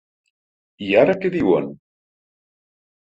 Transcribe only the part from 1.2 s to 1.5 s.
què